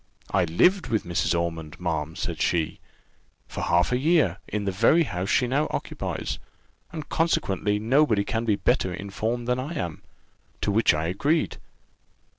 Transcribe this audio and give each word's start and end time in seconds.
I 0.31 0.45
lived 0.45 0.87
with 0.87 1.03
Mrs. 1.03 1.39
Ormond, 1.39 1.79
ma'am," 1.79 2.15
says 2.15 2.39
she, 2.39 2.79
"'for 3.47 3.61
half 3.61 3.91
a 3.91 3.99
year, 3.99 4.39
in 4.47 4.65
the 4.65 4.71
very 4.71 5.03
house 5.03 5.29
she 5.29 5.45
now 5.45 5.67
occupies, 5.69 6.39
and 6.91 7.07
consequently 7.07 7.77
nobody 7.77 8.23
can 8.23 8.43
be 8.43 8.55
better 8.55 8.91
informed 8.91 9.47
than 9.47 9.59
I 9.59 9.73
am:' 9.75 10.01
to 10.61 10.71
which 10.71 10.95
I 10.95 11.05
agreed. 11.05 11.57